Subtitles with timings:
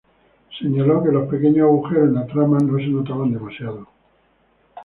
[0.59, 3.85] Señaló que los pequeños agujeros en la trama no se notaban demasiado.